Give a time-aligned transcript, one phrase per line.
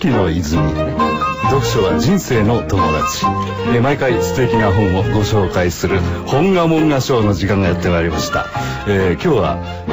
[0.00, 0.62] 四季の泉
[1.50, 3.26] 読書は人生の友達。
[3.76, 8.46] え毎回素敵な本をご紹介する本が門が賞の時間がやってまいりました、
[8.88, 9.90] えー今日は、え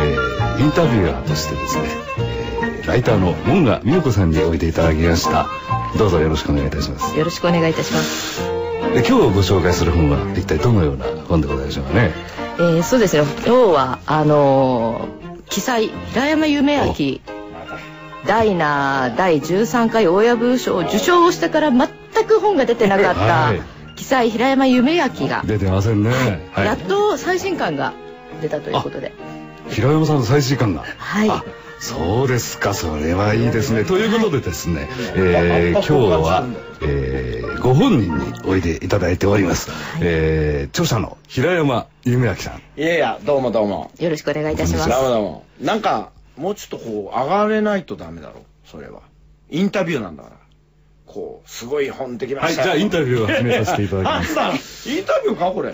[0.61, 1.83] ーインタビュアーとしてですね、
[2.20, 5.46] えーライターの門賀美代子さんにおいでいただきました。
[5.97, 7.18] どうぞよろしくお願いいたします。
[7.18, 8.39] よろしくお願いいたします。
[8.93, 12.11] で今日ご紹介する本は一体どのような本でございましょうかね。
[12.60, 13.24] えーそうですね。
[13.46, 16.93] 今日はあのー記載平山夢明
[18.26, 21.88] ダイナー第13回大谷部賞を受賞をしてから全
[22.28, 23.62] く本が出てなかった、はい。
[23.96, 26.12] 記載平山夢明が、出てませんね、
[26.52, 26.66] はい。
[26.66, 27.93] やっと最新刊が
[28.42, 29.14] 出たということで。
[29.70, 30.84] 平山さんの最新刊が。
[30.98, 31.30] はい。
[31.30, 31.43] あ
[31.80, 32.73] そうですか。
[32.73, 33.86] それはいいですね。
[33.86, 36.45] ということでですね、えー今日は、
[36.81, 42.62] えーご本人においでいただいております、えー著者の平山夢明さん。
[42.80, 43.92] いやいや、どうもどうも。
[44.00, 44.90] よろしくお願いいたします。
[44.90, 45.44] どうもどうも。
[45.62, 48.46] なんか、もうちょっとこう、上がれないとダメだろ。
[48.66, 49.02] それは。
[49.50, 50.36] インタビューなんだから。
[51.06, 52.60] こう、すごいイ本できまはいじ。
[52.62, 54.20] ゃあインタビューを始めさせていただきあ
[54.52, 55.74] ます インタビューかこれ。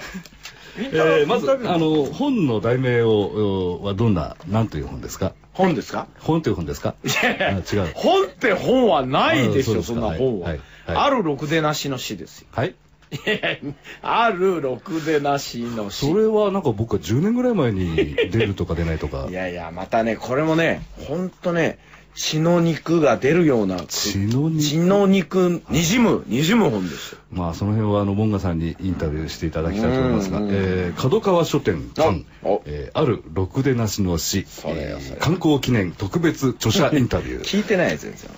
[0.75, 5.33] えーまずあの本の題名をおはどんな何という本ですか？
[5.53, 6.07] 本ですか？
[6.19, 6.95] 本という本ですか？
[7.03, 10.97] 違う本って本はないでしょ、あそんな本ははいはい。
[10.97, 12.47] あるろくでなしの詩ですよ。
[12.51, 12.73] はい
[14.01, 16.05] あるろくでなしの詩。
[16.07, 19.27] それはなんか僕は10年ぐらい前に出るとか出ないとか。
[19.31, 21.79] いやいや、またね、これもね、ほんとね、
[22.15, 24.61] 血の肉が出るような、血の肉。
[24.61, 27.17] 血の肉、にじむ、にじむ本ですよ。
[27.31, 30.43] まあその辺はあの門賀さんにインタビューしていただきたいと思いますが、うん。
[30.43, 37.43] うんえー角川書店館おお、えーあるろくでなしの詩、えー観光記念特別著者インタビュー。
[37.45, 38.29] 聞いてない、全然。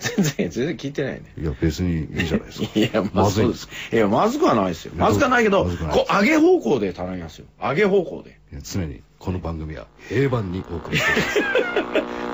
[0.00, 1.32] 全然、全然聞いてないね。
[1.38, 4.92] いや別にいいじゃないですかいや、まずいでまずいんですすいや、まずくはないですよ。
[4.96, 7.46] まずくはないけど、こう、上げ方向で頼みますよ。
[7.60, 8.40] 上げ方向で。
[8.62, 11.40] 常にこの番組は平板にお送りしています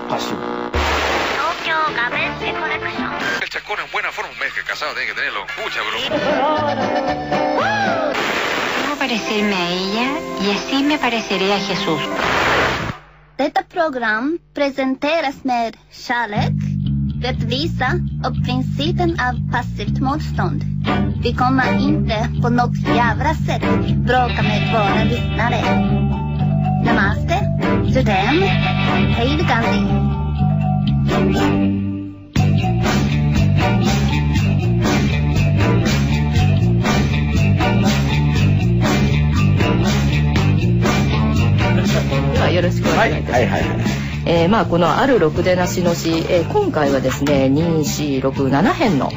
[0.08, 0.40] パッシブ。
[0.40, 5.44] 東京ガベンセコレクション El chascón en buena forma, un mes que casado tiene que tenerlo.
[5.60, 6.08] Mucha broma.
[8.78, 12.00] Quiero parecerme a ella y así me pareceré a Jesús.
[13.36, 16.54] Detta program presenteras med kärlek,
[17.25, 17.87] rättvisa
[18.25, 20.63] och principen av passivt motstånd.
[21.23, 23.61] Vi kommer inte på något jävla sätt
[23.95, 25.61] bråka med våra lyssnare.
[26.85, 27.35] Namaste,
[27.93, 28.41] Sudem,
[29.17, 30.11] hej Gandhi.
[42.33, 43.53] ではよろしくおはい、願いいたします。
[43.53, 44.14] はい、はい、はい。
[44.26, 49.10] えーまあこのあるろくでなしの詩、えー今回はですね2467編の、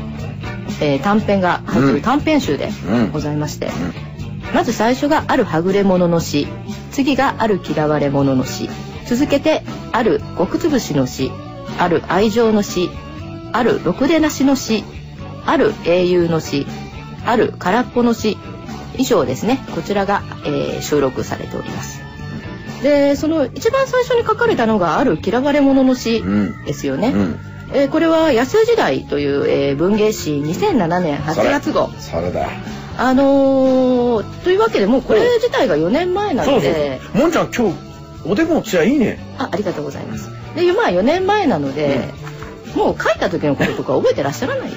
[0.82, 3.12] えー短編が入ってる短編集でうん。
[3.12, 3.70] ございまして、
[4.54, 6.48] まず最初があるはぐれ者の詩
[6.92, 8.70] 次がある嫌われ者の詩
[9.08, 11.32] 続けてある極つぶしの詩
[11.80, 12.90] ある愛情の詩
[13.52, 14.84] あるろくでなしの詩
[15.46, 16.68] ある英雄の詩
[17.26, 18.38] ある空っぽの詩
[18.98, 19.60] 以上ですね。
[19.76, 22.02] こちらが、えー収録されております
[22.82, 27.40] でその一番最初に書かれたのがある嫌われ者の詩うんですよね、うん。
[27.74, 32.48] えーこれは安時代という、えー文芸誌2007年8月号それだ。
[32.98, 37.00] あのーというわけでもうこれ自体が4年前なので。
[37.14, 37.76] もんちゃん、今日、
[38.26, 39.20] おでこの艶いいね。
[39.38, 42.10] あありがとうございますでまあ4年前なので、
[42.76, 44.72] もう書いた時のこととか覚えてらっしゃらない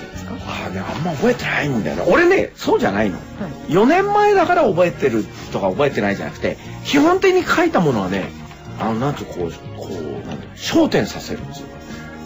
[0.73, 2.05] ね、あんま覚えてないんだよね。
[2.09, 3.17] 俺ね、そうじゃないの。
[3.17, 3.23] は
[3.69, 8.31] い4年前だから覚えてるとか覚えてないじゃなくて、基本的に書いたものはね、
[8.79, 11.67] あの、なんていうこう、こう、なんていうの焦点させるんですよ。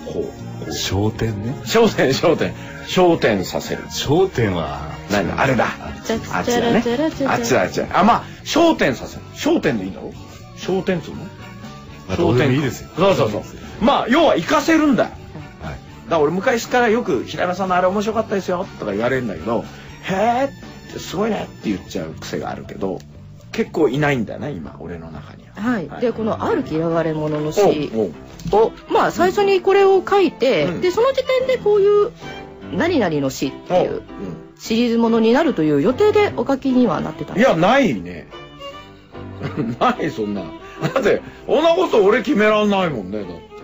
[0.06, 0.30] こう、こ
[0.66, 1.54] う焦点ね？
[1.64, 2.54] 焦点、焦点、
[2.86, 3.82] 焦点させる。
[3.84, 4.80] 焦点は
[5.10, 5.66] 何あれだ。
[5.66, 6.82] あっちだね。
[7.28, 7.86] あっちだ、あっちだ。
[7.92, 9.22] あ、まあ、焦点させる。
[9.34, 10.12] 焦点でいいんだろ
[10.56, 11.16] 焦点っつうの？
[12.08, 13.42] まあどうでもいいですよそうそうそう。
[13.80, 15.10] まあ、要は活かせるんだ
[16.06, 19.64] から俺昔からよく平山さんのあれ面白かったですよとか言われるんだけど
[20.02, 20.44] 「へえ」
[20.90, 22.98] ってすごいねって言っちゃう癖があるけど
[23.52, 25.62] 結構いないんだよね今俺の中には。
[25.62, 30.80] はい、でこの「ある嫌われ者の詩おうをまあ最初にこれを書いて、うん。
[30.80, 32.12] でその時点でこういう
[32.76, 34.02] 「何々の詩」っていう
[34.58, 38.28] シリーズものになるという予定でお書きにはなってたいやないね。
[39.80, 40.42] ないそんな。
[40.82, 43.55] だってそんなこと俺決めらんないもんねだって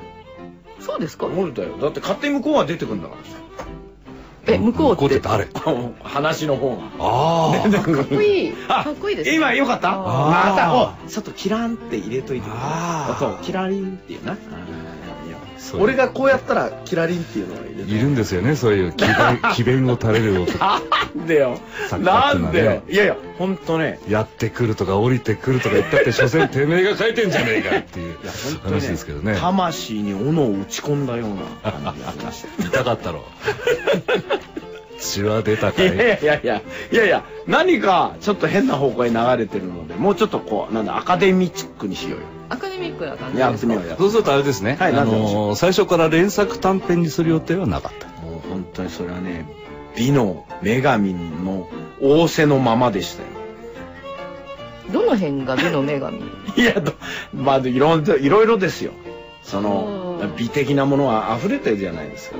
[0.84, 1.26] そうですか。
[1.26, 1.78] 思ったよ。
[1.78, 5.20] だって勝手に向こうが出てくるんだからえ向こうって？
[5.20, 5.44] 誰？
[5.46, 5.50] さ
[6.02, 6.82] 話の方が。
[6.98, 8.54] あ出てくるかっこいい。
[8.68, 9.36] あかっこいいですね。
[9.36, 9.92] 今よかった？
[9.92, 13.18] あまーたおちょっとキランって入れといてあー。
[13.20, 14.36] そうキラリンっていうな
[15.78, 17.84] 俺がこうやったらキラリンっていうのがいる。
[17.86, 20.58] いるんですよねそういう詭弁 詭弁を垂れる男。
[20.58, 20.80] な
[21.22, 21.50] んでよ。
[21.52, 21.60] ね。
[22.00, 22.82] なんでよ。
[22.88, 23.98] いやいやほんとね。
[24.08, 28.16] やってくるとか降りてくるとか言ったって所詮てめえが書いてんじゃねえかっていう
[28.64, 29.36] 話ですけどね。
[29.38, 31.28] 魂に斧を打ち込んだよう
[31.64, 33.24] な感じが ありました痛かったろ。
[34.98, 35.86] 血は出たかい？
[35.86, 36.62] いやいやいや。
[36.92, 43.72] いやいや何かちょっと変な方向へ流れてるのでもうちょっとこうなんだアカデミチックにしようよアカデミックな感じやですか？
[43.74, 48.06] ってみようやそうするとあれですね、あはいなんででしょのー最初から連作短編にする予定はなかった。
[48.22, 49.46] もう本当にそれはね
[49.96, 51.68] 美の女神の
[52.00, 53.28] 仰せのままでしたよ。
[54.92, 56.18] どの辺が美の女神？
[56.56, 56.92] いやど
[57.34, 58.92] まあいろいろいろいろですよ。
[59.42, 60.36] そのうん。
[60.36, 62.36] 美的なものは溢れてるじゃないですか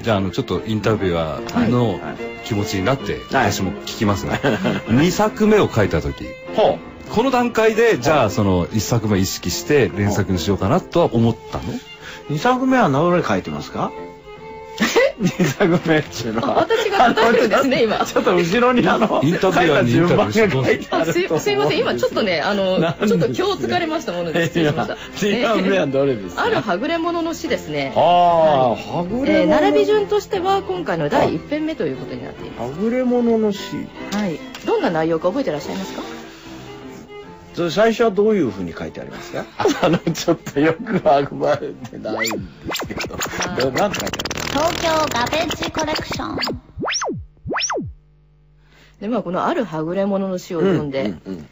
[0.00, 1.98] じゃああのちょっとインタビュアーのはい
[2.44, 3.52] 気持ちになってはい。
[3.52, 4.40] 私も聞きますね、
[4.88, 6.24] 2作目を書いた時。
[6.56, 6.78] ほ
[7.10, 11.64] この段階でじゃあその1作目意識して連作にしようかなとは思ったの？
[11.72, 13.92] う2作目は何俺書いてますか
[15.20, 16.52] ？2作目っていうのは？
[16.52, 18.04] あ私が答えるんですね今。
[18.06, 20.86] ちょっと後ろにあのインタビュアーにインタビューして書いた順番が書いて。
[20.90, 21.20] ああすす
[21.50, 21.78] いません。
[21.78, 27.92] 今ちょっとねあのちょっと今日疲れましたもので失礼しました2作目はどれですかあるはぐれ者の詩ですね。
[27.94, 33.58] ああはぐれえ並び順としては今回の第1編目ということになっていまはぐれ者の詩。
[33.60, 33.76] す
[34.16, 34.38] はい。
[34.64, 36.21] どんな内容か覚えてらっしゃいますか？
[37.54, 39.44] それ最初はどういうふうに書いてありますか？
[39.82, 43.16] あのちょっとよくわかれてないんですけど。
[43.70, 44.18] どなんて書いて
[44.50, 46.38] 東京ガベッジコレクション。
[49.00, 51.48] でまあこのあるはぐれ者の詩をある読んでうんうん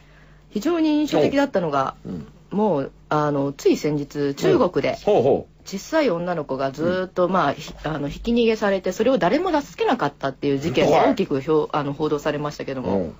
[0.49, 13.15] 非常に印象的だったのがうんもうあのつい先日中国でほうほ小さい女の子がずーっと、まあひあの引き逃げされてそれを誰も助けなかったっていう事件が大きく表あの報道されましたけども、ううん。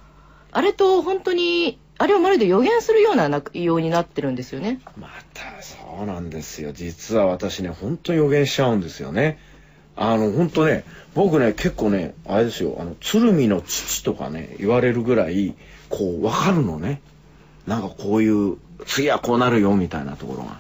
[0.52, 4.82] あれと本当にあれをまるで予言するような内容になってるんですよね。
[4.98, 6.74] またそうなんですよ。
[6.74, 9.38] 実は私ね本当に予言しちゃうんですよね。
[9.96, 10.84] あの本当ね
[11.14, 15.54] 僕ね結構ねあれですよあの鶴見の父とかね言われるぐらい
[15.90, 17.02] こう分かるのね。
[17.68, 18.58] なんかこういう
[18.88, 20.60] 次はこうなるよみたいなところが。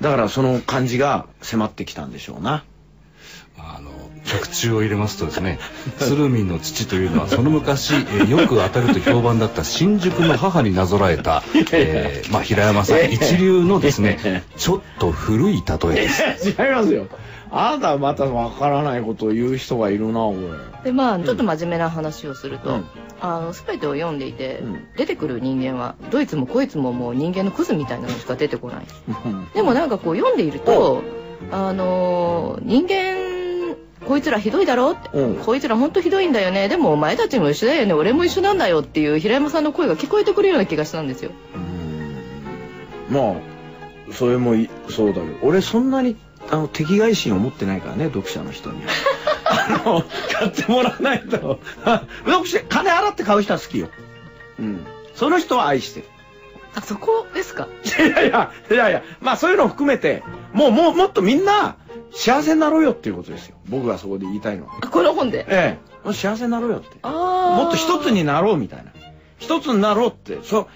[0.00, 2.64] だからその感じが迫ってきたんでしょうな。
[3.56, 3.89] あの
[4.30, 5.58] 着中を入れますとですね
[5.98, 11.42] 鶴見の父というのはその昔、えーよく当たると評判だった新宿の母になぞらえた、
[11.72, 16.50] えーまあ、平山さん一流のですねちょっと古い例えです。
[16.50, 17.06] 違いますよ。
[17.52, 20.36] あなたはまた分からないことを言う人がいるなこ
[20.84, 22.84] れでまあちょっと真面目な話をすると、うん。
[23.20, 24.86] あの全てを読んでいて、うん。
[24.96, 28.86] 出てくる人間はどいつもこいつももう人間のクズみたいなのしか出てこない。
[29.54, 31.02] でもなんかこう読んでいると、
[31.50, 33.29] あのー人間
[34.04, 35.36] こいつらひどいだろって、うん。
[35.36, 36.68] こいつらほんとひどいんだよね。
[36.68, 37.92] でもお前たちも一緒だよね。
[37.92, 41.32] 俺も一緒なんだよっていう平山さんの声が聞こえてくるような気がしたんですよ。
[43.10, 46.16] まあそれもいそうだけど俺そんなに
[46.50, 48.90] あの敵外心を持ってないからね読者の人には。
[49.52, 51.60] あの買ってもらわないと。
[52.24, 53.88] 読者金払って買う人は好きよ。
[54.58, 54.86] うん。
[55.14, 56.06] その人は愛してる
[56.74, 57.68] あそこですか？
[57.84, 60.22] いやいやいやいやまあそういうのを含めて
[60.52, 61.76] もうもうもっとみんな
[62.12, 63.56] 幸せになろうよっていうことですよ。
[63.68, 64.74] 僕がそこで言いたいのは。
[64.80, 65.46] あこの本で？
[65.48, 65.90] ええ。
[66.04, 66.98] もう幸せになろうよって。
[67.02, 68.92] あもっと一つになろうみたいな。
[69.38, 70.38] 一つになろうって。
[70.42, 70.66] そう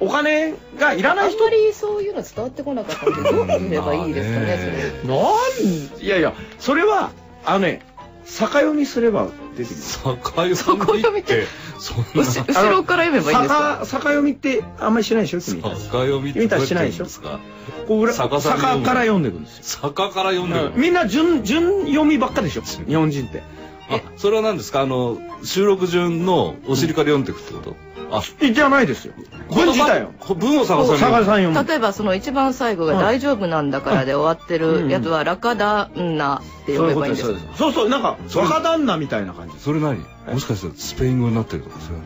[0.00, 4.58] お金がいらあんまない人りそういうの伝わってこなかったんでどうすればいいですかね
[5.04, 5.14] それ。
[5.14, 6.02] なん。
[6.02, 7.10] いやいやそれは
[7.44, 7.84] あのね
[8.24, 11.46] 逆読みすれば出てきます逆そこ読みって
[11.78, 12.22] そんな。
[12.22, 13.78] 後後ろから読めばいいんですか？
[13.82, 17.06] 逆逆読みってあんまりしないでしょ君逆読みって君たちしないでしょ？
[17.86, 19.92] こう裏逆逆さに読むから読んでいくんですよ。
[19.96, 20.76] 逆から読んでるの？
[20.76, 22.62] みんな順順読みばっかでしょ？
[22.62, 23.42] 日本人って
[23.96, 24.80] あそれは何ですか？
[24.80, 27.76] あの収録順のお尻から読んでいくってこと？
[28.14, 28.22] あ
[28.52, 29.14] じゃないですよ。
[29.50, 37.26] 文自体よ文を探さ逆ないさん読む例えばその一番最後が「大丈夫なんだから」で終わってるやつは「ラカダンナ」ってそう読めばいいんです。
[37.28, 39.98] そうそうそうなんか若旦那みたいな感じそれ何？
[40.30, 42.02] もしかしたらスペイン語になってるとかそういう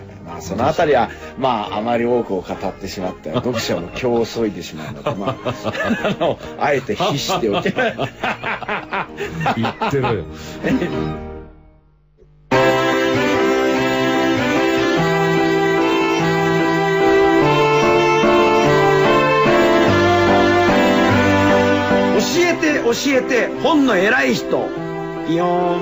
[0.00, 0.05] の？
[0.26, 5.36] まあそのあたりはまああまり多くを語ってしまって読者も今日遅いでしまうのでまあ
[6.04, 7.80] あのあえて必しておけ言
[9.70, 10.24] ってろよ。
[22.18, 24.68] 教えて教えて本の偉い人。
[25.28, 25.80] イヨーン。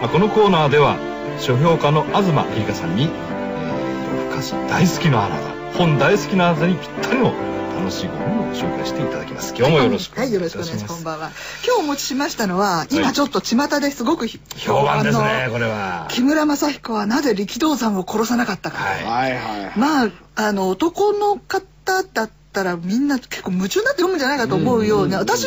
[0.00, 0.96] まあこのコーナーでは
[1.40, 2.26] 書評家の東
[2.56, 7.32] リカさんに、えー、夜更かし大好きなあなた本大好きなあなたにぴったりの
[7.78, 10.94] 楽しい本を紹介していただきます今日もよろしくおはい、よろ願いいたしますしくお願いします。
[10.94, 11.30] こんばんは。
[11.64, 18.78] 今日お持ちしましたのは、今ちょっと巷ですごくひ評判ですねのこれは木村正彦はなぜ力道山を殺さなかったか。
[18.78, 25.46] はいはいはいまあ、あの、男の方だったったらみんな結構夢中になって読むんじゃないかと思うような、私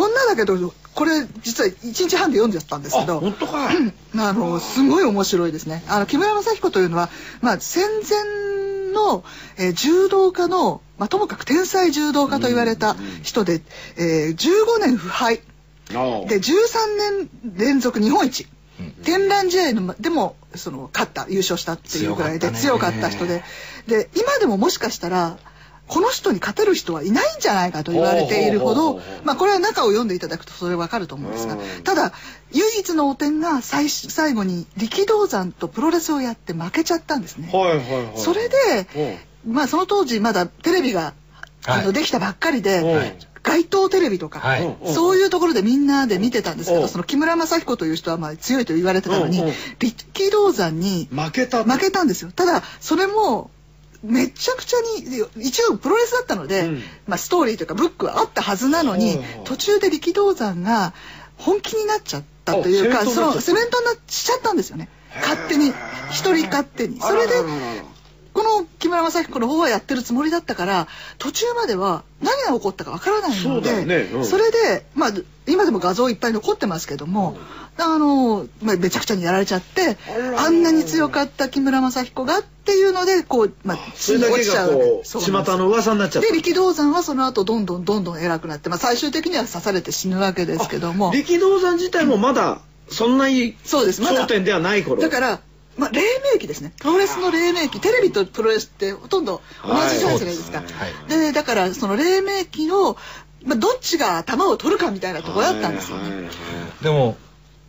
[0.00, 3.68] 女だけどこれ実は1日半で読んじゃったんですけどあ本当か
[4.16, 5.84] あのすごい面白いですね。
[5.88, 7.08] あの木村正彦というのは、
[7.40, 9.24] まあ、戦前の、
[9.58, 13.62] えー柔道家の、まあ、ともかく天才柔道家と言われた人で、
[13.96, 15.40] えー15年不敗。
[15.88, 18.46] で13年連続日本一。
[19.04, 23.42] 天覧試合のでもその勝った優勝したっていうぐらいで強かった人で。
[23.86, 25.38] で今でももしかしたら
[25.88, 31.82] この人に勝てる人はいないんじゃないかと言われているほどまあこれは中を読んでいただくとそれわかると思うんですがうん。
[31.82, 32.12] ただ
[32.52, 37.50] 唯一の汚点が最最後に力道山とプロレスをやって負けちゃったんですね。
[37.52, 38.18] はいはいはい。
[38.18, 41.14] それでまあその当時まだテレビが
[41.66, 41.86] あはい。
[41.86, 44.62] のできたばっかりで、はい街頭テレビとか、はい。
[44.62, 46.82] うんそういうところでみんなで見てたんですけうん。
[46.82, 49.42] どその木村正彦という人はまあ強いと言われてたのに
[49.78, 52.30] 力道山に負けた負けたんですよ。
[52.34, 53.50] ただそれも
[54.02, 54.76] めちゃくちゃ
[55.36, 56.82] に一応プロレスだったので、うん。
[57.06, 60.92] まあ、ストーリーというかブックはあったはずなのに途中で力道山が
[61.36, 64.88] 本気になっちゃったというかそのセメントになっちゃったんですよね。
[65.20, 65.72] 勝手に。
[66.10, 67.00] 一人勝手に。
[67.00, 67.34] それで
[68.34, 70.86] この木村正彦の方はやってるつもりだったから
[71.18, 73.96] 途中までは何が起こったかわからないのでそね。
[73.96, 74.24] うん。
[74.24, 75.10] それでまあ
[75.48, 77.36] 今でも画像いっぱい残ってますけども、
[77.84, 79.96] あの、まあ、めちゃくちゃにやられちゃって
[80.36, 86.28] あんなに強かった木村正彦がっていうのでこう、まあ、それだけがこう巷の噂になっちゃった。
[86.28, 91.12] で力道山はその後どんどんどんどん偉くなって、まあ、最終的には刺されて死ぬわけですけども。
[91.12, 94.02] 力道山自体もまだそんなにそうです。
[94.02, 94.22] まだ。
[94.22, 95.00] 頂点ではない頃。
[95.00, 95.40] だから、
[95.76, 96.00] まあ、黎
[96.34, 96.72] 明期ですね。
[96.80, 100.66] プロレスの黎明期テレビとプロレスってほとんど同じじゃないですか、はい
[101.08, 102.96] でだからその黎明期の、
[103.44, 106.34] まあ、どっちが頭を取るかみたいなところだったんですよね、はいはいはい
[106.82, 107.16] でも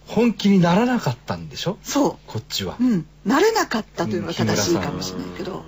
[0.09, 1.77] 本気にならなかったんでしょ？
[1.83, 2.75] そこっちは。
[2.79, 5.63] う、うん、慣れなかったというのが正しいかもしれないけど、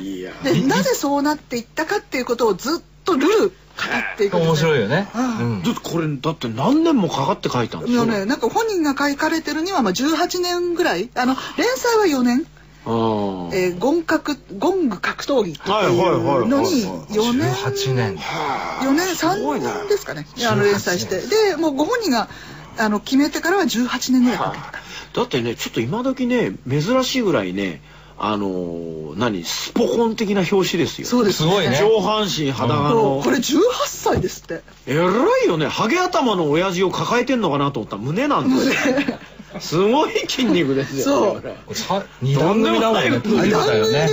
[0.00, 0.32] いや。
[0.42, 5.08] でなぜそうなっていったかっていうことをずっとルール語っていくんです面白いよね。
[5.14, 5.38] うん。
[5.38, 5.62] うん。
[5.62, 11.08] だってこれだって何年もかかって書いたんですよいやね、なんか本人が書かれてるにはまあ18年ぐらい。
[11.14, 12.46] あの連載は4年。
[12.84, 13.54] あー。
[13.54, 16.10] えーゴン格ゴング格闘技ってはいはいはいい。
[16.10, 20.26] うはいのに4年18年4年3年ですかね。
[20.48, 21.20] あの18連載して。
[21.20, 22.28] でもうご本人が
[22.78, 24.58] あの決めてからは18年ぐらいかけ
[25.12, 27.82] ただってねちょっと今時ね珍しいぐらいね
[28.18, 31.06] あのー何スポコン的な表紙ですよ。
[31.06, 31.76] そうですすごいね。
[31.76, 34.62] 上半身裸のこれ18歳ですって。
[34.86, 35.04] えら
[35.44, 35.66] いよね。
[35.66, 37.96] ハゲ頭の親父を抱えてんのかなと思った。
[37.96, 38.94] ら胸なんですよ。
[39.60, 41.04] すごい筋肉ですよ。
[41.04, 42.04] そう。
[42.22, 43.10] 二段組だもんね。
[43.10, 44.08] とんでもない大変だよね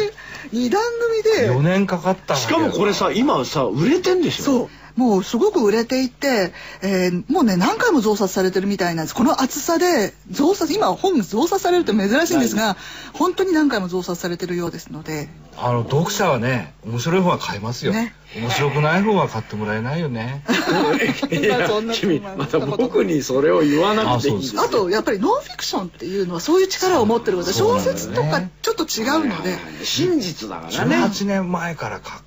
[0.53, 0.81] 2段
[1.23, 1.49] 組で。
[1.51, 4.43] 4年かかったしかもこれさ今さ売れてんでしょ？
[4.43, 4.69] そう。
[4.95, 9.13] もうすごく売れていて、えーもうね何回も増刷されてるみたいなんです。
[9.15, 12.77] この厚さで増刷今本増刷されるって珍しいんですが
[13.11, 15.27] 本当に何回も増刷されてるようですので。
[15.57, 20.43] あの読者はね面白い方が買いますよ、ね面白くない方は買ってもらえないよね。
[21.93, 24.35] 君また僕にそれを言わなくていい。
[24.35, 29.57] んであとやっぱりノンフィクションっていうのはそういう力を持ってるので小説とかちょっと違うので。
[29.83, 30.95] 真実だからね。
[30.97, 32.21] 18年前からか、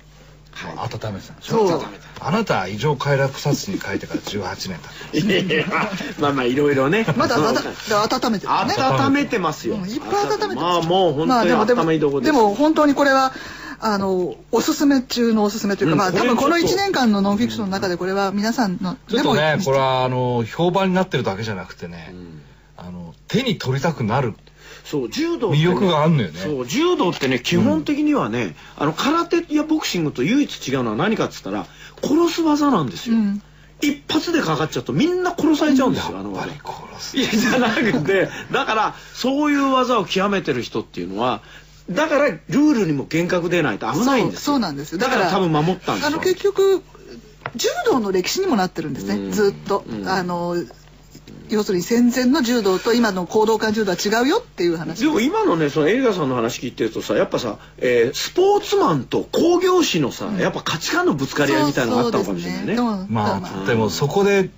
[0.77, 1.81] 温めてたそう。
[2.19, 4.79] あなた異常快楽殺に書いてから18年
[5.11, 5.65] 経っていや
[6.19, 7.05] まあまあいろいろね。
[7.15, 8.75] まだ温温めてるね。
[8.77, 12.31] 温めてますよ、うんいっぱい温めてますまあもう本当にまあでもでも温めどころです。
[12.33, 13.31] でも本当にこれは
[13.81, 16.75] あのおすすめ中のおすすめというか、うんまあ多分このこれちょっと。
[16.75, 22.13] 1年間のノンフィクションの中でこれは皆さんのちょっとねこれはあの評判になってるだけじゃなくてね、
[22.77, 24.33] あの手に取りたくなる
[24.83, 26.39] そう柔道ってね魅力があんのよね。
[26.39, 31.65] そう柔道ってね基本的にはね、あの空手やボクシングと唯一違うのは何かっつったら
[32.01, 33.41] 殺す技なんですよ、うん。
[33.81, 37.17] 一発でかかっちゃうとみんな殺されちゃうんですよ、あの技やっぱり殺す。
[37.17, 41.41] いやじゃなくてだからそういう技を極めてる人っていうのは
[41.89, 44.39] だからルールにも厳格でないと危ないんですよ。
[44.39, 44.99] そうそうなんですよ。
[44.99, 46.83] だから多分守ったんですよあの結局
[47.55, 50.07] 柔道の歴史にもなってるんですね、うんずっと、うん。
[50.07, 50.55] あの
[51.49, 54.99] 要するに戦前の柔道と今の行動館柔道は違うよっていう話。
[54.99, 62.75] でも今のねそのエリカさんの話聞いてるとさやっぱさ、えースポーツマンと工業士のさ、やっぱ価値観のぶつかり合いみたいなのがあったのかもしれないね。
[62.75, 63.65] そうそうですまでもあ。
[63.65, 64.51] でもそこで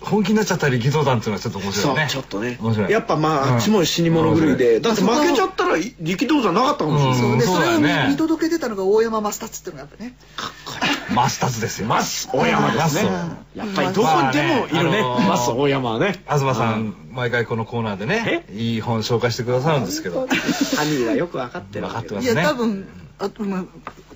[0.00, 2.58] 本気になっちゃった力道山っていうのはちょっと面白そいうねちょっとね。
[2.60, 2.90] 面白い。
[2.90, 3.54] やっぱまあ、うん。
[3.56, 11.14] あっちも死に物狂いで、うんだって負けちゃったら力道山なかったかもしれない、そうでそれを見届けてたのが大山マスタツっていうのがやっぱね。
[11.14, 11.88] マスターズですよ。
[11.88, 13.02] マス大山ですね。
[13.02, 14.90] うんやっぱりどこにでもいる。
[14.90, 16.22] ね,、マス大山はね。
[16.28, 16.94] 東さん。
[17.10, 20.26] 毎回このコーナーでねいい本紹介してくださるんですけど。
[20.28, 21.86] ハニーがよく分かってる。
[21.86, 22.88] 分かってまいやすね多分
[23.18, 23.68] あうん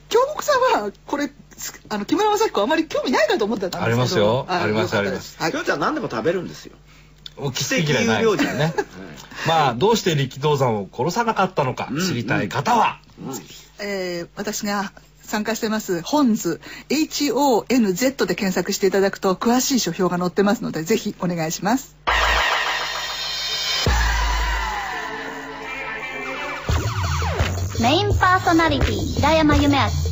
[0.08, 1.32] 京極さんはこれす
[1.88, 3.86] あの木村正彦あまり興味ないかと思ってたんですけど。
[3.86, 4.46] ありますよ。
[4.48, 5.36] あありますよかったです。
[5.40, 5.52] はい。
[5.52, 6.76] きょうちゃん何でも食べるんですよ。
[7.36, 8.74] もう奇跡嫌いないですよね。
[9.46, 13.00] まあどうして力道山を殺さなかったのか知りたい方は、
[13.80, 14.92] えー私が
[15.22, 21.96] 参加してます本図 HONZ で検索していただくと詳しい書評が載ってますのでぜひお願いします。
[27.80, 30.03] メインパーソナリティ平山夢明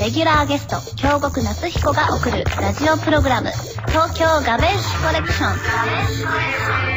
[0.00, 3.48] レギュラーゲスト京極夏彦が送るラジオプログラム
[3.88, 6.93] 東京ガベッシュコレクション。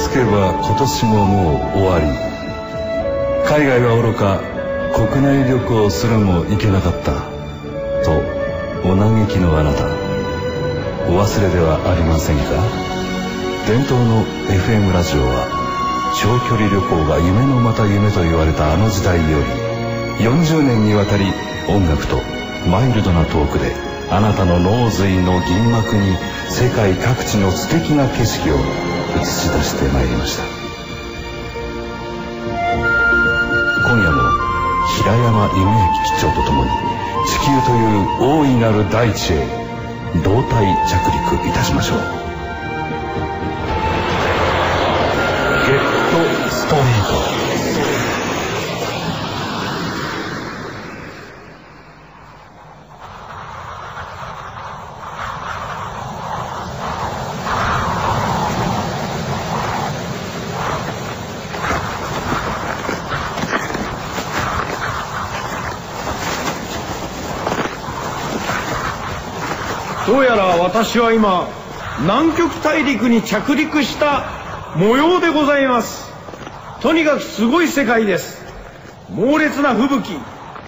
[0.00, 2.06] つけば今年ももう終わり。
[3.46, 4.40] 海外はおろか。
[4.94, 7.12] 国内旅行すらも行けなかった。
[8.02, 8.16] と
[8.82, 9.84] お嘆きのあなた。
[11.06, 12.42] お忘れではありませんか？
[13.68, 15.46] 伝統の FM ラジオは
[16.16, 19.38] 長距離旅行が夢のまた夢と言われたあの時代よ
[20.18, 21.24] り40年にわたり
[21.68, 22.16] 音楽と
[22.68, 26.16] マイルドなトークであなたの脳髄の銀幕に
[26.48, 30.42] 世界各地の素敵な景色を映し出してまいりました。
[33.88, 34.22] 今夜も
[34.98, 36.70] 平山夢明機長とともに
[37.28, 39.46] 地球という大いなる大地へ
[40.24, 41.98] 胴体着陸いたしましょう。
[45.66, 47.30] ゲットストリート
[70.06, 71.48] どうやら私は今
[72.02, 74.22] 南極大陸に着陸した
[74.76, 76.08] 模様でございます。
[76.80, 78.40] とにかくすごい世界です。
[79.08, 80.16] 猛烈な吹雪。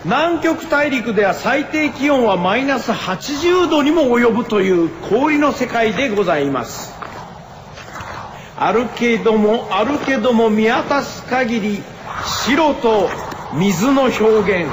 [0.04, 6.92] 南極大陸では最低気温はマイナス80度にも及ぶという氷の世界でございます。
[8.58, 11.80] あるけどもあるけども見渡す限り
[12.26, 13.08] 白と
[13.54, 14.68] 水の表現。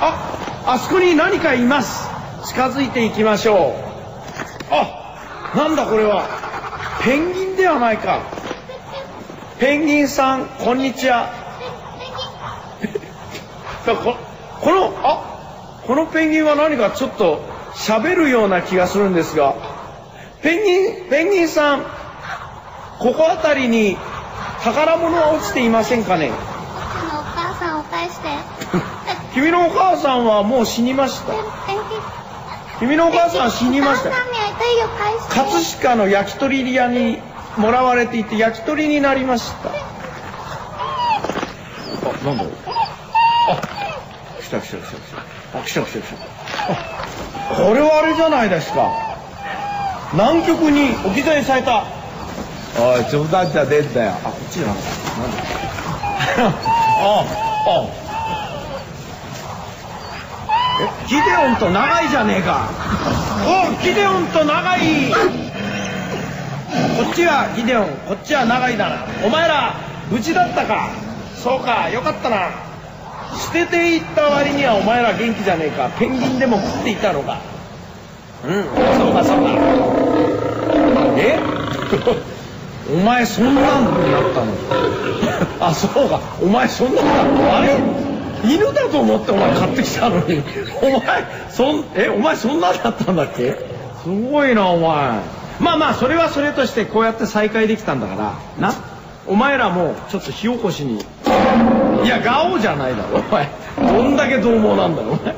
[0.00, 2.08] ああそこに何かいます。
[2.46, 3.85] 近づいていきましょう。
[5.56, 6.28] なんだこれは。
[7.02, 8.20] ペンギンではないか。
[9.58, 11.30] ペンギンさんこんにちは。
[13.86, 14.16] こ
[14.60, 15.22] このあ
[15.86, 17.40] このペンギンは何かちょっと
[17.74, 19.54] 喋るような気がするんですが。
[20.42, 21.84] ペンギンペンギンさん
[22.98, 23.96] ここあたりに
[24.62, 26.30] 宝物は落ちていませんかね？
[26.30, 26.34] あ
[27.14, 28.28] のお母さんを返して。
[29.32, 31.32] 君のお母さんはもう死にました。
[32.78, 34.10] 君のお母さんは死にました
[35.28, 37.18] 葛飾の焼き鳥屋に
[37.56, 39.70] もらわれていて焼き鳥になりました。
[39.70, 39.72] あ
[42.24, 42.42] なんだ？
[42.44, 42.52] ろう
[43.48, 43.60] あ
[44.42, 44.90] 来た来た来た来
[45.52, 45.58] た。
[45.58, 46.16] あ来た来た来た。
[47.54, 48.90] あこれはあれじゃないですか。
[50.12, 51.84] 南極に置き去りされた。
[52.78, 54.12] おい冗談じゃねえんだよ。
[54.12, 54.82] あこっちじゃなかっ
[56.36, 56.58] たなんだ。
[57.02, 57.24] あ
[57.66, 57.84] あ。
[60.78, 62.68] えギデオンと長いじゃねえか
[63.44, 64.80] おギデオンと長い。
[65.10, 65.16] こ
[67.10, 69.74] っちはギデオンこっちは長いだなお前ら
[70.10, 70.90] 無事だったか。
[71.42, 72.50] そうかよかったな。
[73.36, 75.90] 捨てていった割にはお前ら元気じゃねえか。
[75.98, 77.38] ペンギンでも食っていたのか。
[78.44, 78.64] うん
[78.98, 79.50] そうかそうか。
[81.18, 81.38] え？
[82.92, 84.52] お前そんなんになったの？
[85.68, 86.20] あそうか。
[86.40, 87.10] お前そんなんだ
[87.58, 87.76] あれ？
[88.48, 90.42] 犬だと思ってお前買ってきたのに。
[90.82, 93.56] お前そんえお前そんなんだったんだっけ？
[94.02, 95.20] すごいなお前。
[95.60, 98.34] まあまあそれはそれとしてこうやって再会できたんだから。
[98.58, 98.74] な？
[99.26, 101.00] お前らもちょっと火起こしに。
[102.04, 103.48] いやガオじゃないだろお前。
[103.76, 105.34] どんだけ獰猛なんだろお前。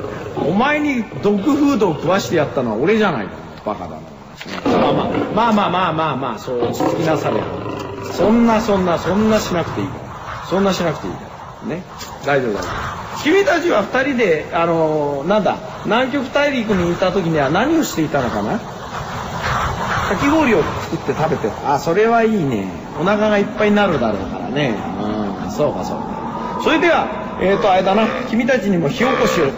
[0.50, 3.32] お前にドッグフードを食わしてやったのは俺じゃないか
[3.64, 4.00] バカだな。
[5.34, 7.44] まあまあまあまあまあまあまあそう落ち着きなされよ。
[8.12, 10.46] そんなそんなそんなしなくていいから。
[10.46, 11.20] そんなしなくていいか
[11.62, 11.68] ら。
[11.68, 11.82] ね？
[12.24, 18.58] 大丈夫大丈夫君たちは二人であのなんだ南極大陸にいた時には何をしていたのかな？
[18.58, 21.48] かき氷を作って食べて。
[21.50, 22.66] たあそれはいいね。
[23.00, 24.74] お腹がいっぱいになるだろうからね。
[25.44, 26.60] うんそうかそうか。
[26.62, 28.06] それではえっ、ー、とあれだな。
[28.30, 29.50] 君たちにも火起こしを。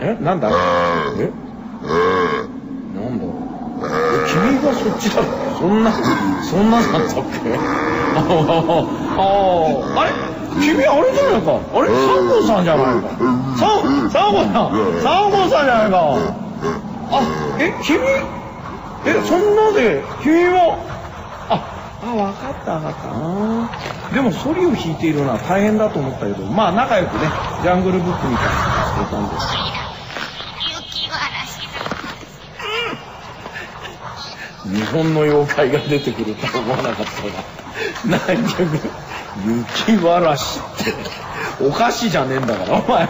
[0.00, 0.16] え？
[0.20, 0.48] なんだ？
[0.48, 0.52] え？
[0.52, 0.58] な
[3.08, 3.24] んだ？
[3.24, 3.26] え
[4.28, 5.26] 君がそっちだろ。
[5.58, 5.90] そんな
[6.42, 7.54] そんなだったっけ？
[8.16, 8.18] あ
[9.18, 10.10] ああれ？
[10.60, 11.60] 君あれじゃないか。
[11.74, 13.08] あれサンゴさんじゃないか。
[13.56, 14.52] サンサンゴさん。
[15.02, 16.16] サンゴさんじゃないか。
[17.10, 17.22] あ
[17.58, 17.98] え君？
[19.06, 20.78] えそんなで君は？
[21.48, 21.52] あ
[22.02, 24.14] あ分かった分かった。
[24.14, 27.28] でもソリを弾いているのは大変だと思ったけどまあ仲良くね
[27.62, 29.38] ジャングルブックみたいなのしてたんで。
[29.40, 29.46] す
[34.66, 37.22] 日本の妖怪が出てくるとは思わなかった
[38.08, 38.80] な南極
[39.44, 40.92] 雪わらしって。
[41.64, 43.02] お菓子じゃねえんだからお前。
[43.04, 43.08] あ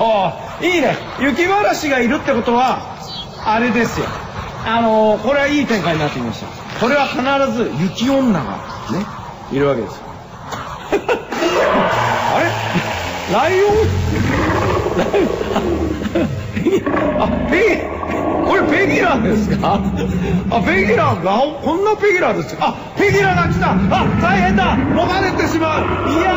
[0.00, 0.96] あいいね。
[1.20, 2.80] 雪わらしがいるってことは
[3.44, 4.06] あれですよ。
[4.64, 6.46] あのこれはいい展開になってきました。
[6.80, 7.22] これは必
[7.52, 8.40] ず雪女が
[8.90, 9.06] ね
[9.52, 10.02] いるわけですよ。
[12.34, 12.46] あれ？
[13.34, 13.76] ライオン？
[17.18, 17.95] あペギ
[18.46, 19.80] これペギラですか？
[20.50, 22.68] あペギラがこんなペギラですか？
[22.68, 23.72] あペギラが来た。
[23.72, 23.76] あ
[24.22, 24.76] 大変だ。
[24.76, 25.82] もがれてしまう。
[26.12, 26.32] いや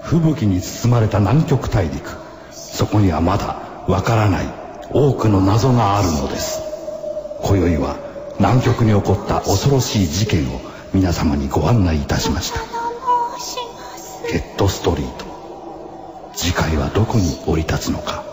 [0.00, 2.16] 吹雪に包まれた南極大陸。
[2.50, 4.46] そこにはまだわからない。
[4.92, 6.62] 多くの謎があるのです。
[7.42, 7.96] 今宵は
[8.38, 10.60] 南極に起こった恐ろしい事件を
[10.92, 12.60] 皆様にご案内いたしました。
[14.32, 15.29] ゲットストリート
[16.42, 18.24] 次回はどこに降り立つのか。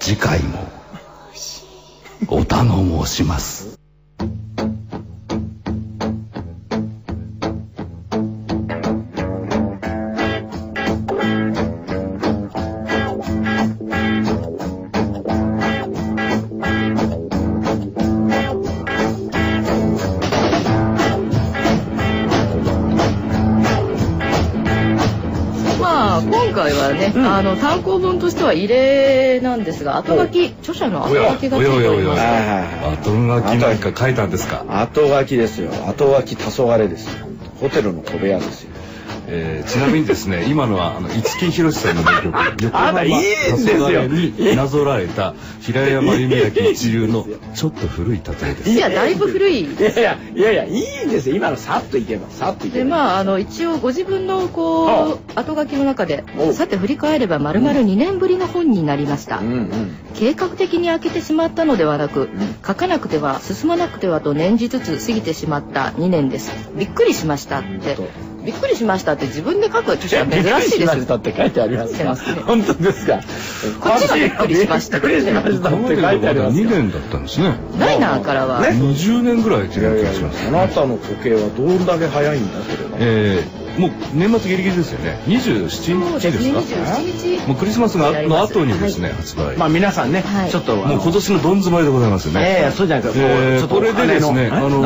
[0.00, 0.68] 次回も
[2.26, 2.64] お頼
[3.06, 3.79] 申します。
[26.72, 32.22] あ今回はね、あの単行本としては異例なんですが後書き著者の後書きがついております。
[32.22, 33.14] 後書き
[33.58, 34.64] なんか書いたんですか？
[34.82, 35.70] 後書きですよ。
[35.88, 37.26] 後書き黄昏ですよ。
[37.60, 38.70] ホテルの小部屋ですよ
[39.32, 43.86] えーちなみにですね、 今のはあの五木ひろしさんの名曲「横あなたいいんですよ。
[43.86, 48.70] 黄昏になぞらえた平山夢明一流のちょっと古い例えです。
[48.70, 49.60] いやだいぶ古い。
[49.60, 50.68] いやいやいやいやい
[51.04, 59.70] いんですよ今のさっといけばさっといけばでまああの一応ご自分のこう後書きの中でおさて振り返れば丸々2年ぶりの本になりました、うんうん
[60.12, 62.28] 計画的に開けてしまったのではなく
[62.66, 66.52] 書かなくては進まなくてはと念じつつ過ぎてしまった2年です。
[66.76, 67.96] びっくりしましたって
[68.44, 70.56] びっくりしましたって自分で書く著者は珍しいですよ。
[70.56, 73.20] びっくりしましたって書いてありますか本当ですか？
[73.80, 77.54] こっちがびっくりしましたびっくりしましたって書いてあります2よ年だったんですね。
[77.78, 80.48] ライナーからは、ね20年ぐらいっていやいやいやいう気がします。
[80.48, 85.20] あなたの時計はどんだけ早いんだそれはえーもう年末ギリギリですよね。
[85.26, 86.80] 27そうですね日ですか。
[86.80, 87.48] 27日。
[87.48, 89.56] もうクリスマスがの後にですね、発売。
[89.56, 90.50] まあ皆さんねはい。
[90.50, 92.40] ちょっともう今年のどん詰まりでございますよね。
[92.40, 94.80] いやいやそうじゃないですかえーちょっとこれでですね、あの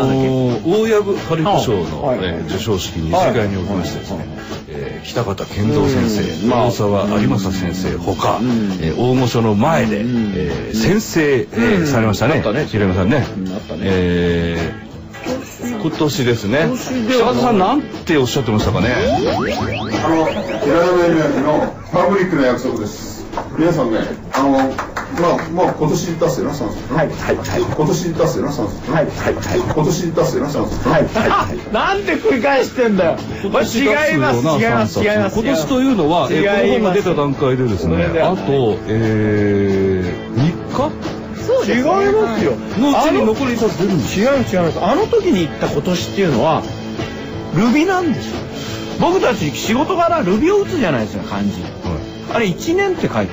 [0.65, 4.27] 大藪春彦賞の、授賞式二次会におきましてですね、
[5.05, 8.41] 北方健三先生、大沢有正先生ほか、
[8.97, 11.47] 大御所の前で、先生、
[11.87, 12.67] されましたねあったね。
[12.67, 13.27] 平山さんね。
[13.39, 13.81] うんあったね。
[13.85, 14.85] えー
[15.85, 16.61] 今年ですね。
[16.61, 18.89] 今年では北方さんなんておっしゃってましたかね？
[18.89, 23.27] あの、平山夢明のパブリックな約束です。
[23.59, 23.99] 皆さんね、
[24.33, 26.95] あの、まあ、まあ、今年出すよな、酸素。
[26.95, 28.93] はいはいはい今年出すよな、酸素。
[28.93, 30.89] はいはいはい今年出すよな、酸素。
[30.89, 41.91] はいはいはいなんで繰り返してんだよ違います違います違います今年というのは、えーこの本が出た段階でですね、あと、えー、3違いそうですね。
[42.13, 42.53] ますよ。
[42.75, 44.21] 日のうちに残り一冊出るんです。
[44.21, 44.81] 違います違います。
[44.81, 46.63] あの時に言った今年っていうのは
[47.55, 48.37] ルビなんですよ。
[49.01, 51.51] 僕たち仕事柄ルビを打つじゃないですか漢字。
[52.33, 53.29] あれ1年って書いてある。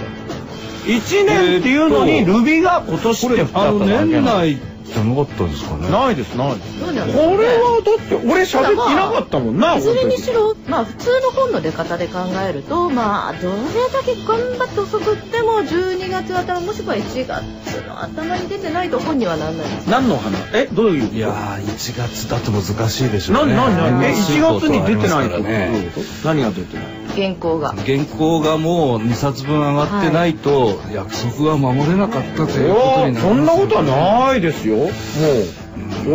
[0.86, 5.90] 1年っていうのにルビが今年って2つあのだけ年内じゃなかったですかね。
[5.90, 6.80] ないですないです。
[6.80, 10.56] これはだって俺喋っていなかったもんないずれに本しろ。
[10.68, 13.56] まあ普通の本の出方で考えるとまあどれ
[13.92, 17.42] だけ頑張って遅くっても12月頭もしくは1月
[17.88, 19.90] の頭に出てないと本にはなんないです。
[19.90, 23.56] 何の花えどういういやー、1月だと難しいでしょうね。
[23.56, 24.06] 何何何？
[24.06, 25.38] え年末1月に出てないと？
[25.38, 25.92] とね。
[26.24, 26.86] 何が出てない？
[27.16, 27.74] 原稿が。
[27.86, 33.86] 原稿がもう2冊分上がってないと、約束は守れなかったということになりますそんなことはい。
[33.86, 34.78] ないですよ。
[34.78, 34.90] もう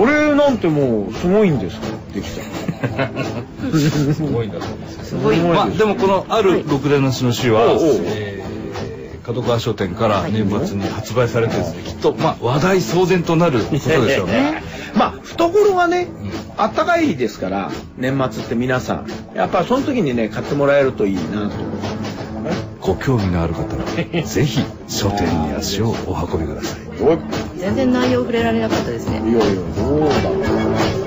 [0.01, 1.87] 俺なんてもうすごいんですか？
[1.89, 2.43] らできた。
[4.15, 5.05] すごいんだと思います。
[5.11, 8.01] すごいまあ、でもこのある六連の詩の詩は、おうおう。
[8.05, 8.47] えー
[9.27, 14.63] 角川書店から年末に発売されてですね、きっと、まあ、話題騒然となることでしょうね。
[14.97, 16.09] まあ懐がね
[16.57, 21.57] あったかいですから年末って皆さんやっぱその時にね買ってもらえるといいなと。
[22.81, 23.85] ご興味のある方は、
[24.25, 26.81] ぜひ書店に足をお運びください。
[27.59, 29.23] 全然内容触れられなかったですね。
[29.29, 29.41] いやいや
[29.77, 31.06] どうだろう